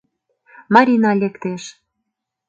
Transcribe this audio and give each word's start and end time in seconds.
Марина 0.73 1.11
лектеш. 1.21 1.63